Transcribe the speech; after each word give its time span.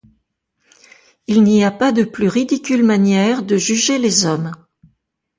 Il 1.27 1.43
n'y 1.43 1.63
a 1.63 1.69
pas 1.69 1.91
de 1.91 2.03
plus 2.03 2.27
ridicule 2.27 2.81
manière 2.81 3.43
de 3.43 3.55
juger 3.57 3.99
les 3.99 4.25
hommes. 4.25 4.51